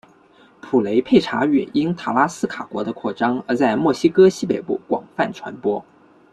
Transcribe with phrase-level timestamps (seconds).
[0.61, 5.85] 普雷佩查语因塔拉斯卡国的扩张而在墨西哥西北部广泛传播。